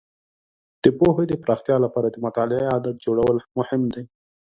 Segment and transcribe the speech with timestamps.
[0.83, 4.03] د پوهې د پراختیا لپاره د مطالعې عادت جوړول مهم دي.